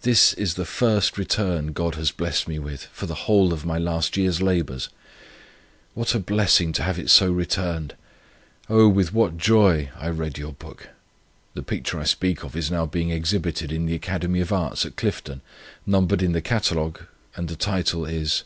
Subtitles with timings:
[0.00, 3.76] This is the first return God has blessed me with for the whole of my
[3.76, 4.88] last year's labours.
[5.92, 7.94] What a blessing to have it so returned!
[8.70, 10.88] Oh, with what joy I read your book!
[11.52, 14.96] The picture I speak of is now being exhibited in the academy of arts at
[14.96, 15.42] Clifton,
[15.84, 17.02] numbered in the Catalogue,
[17.36, 18.44] the title is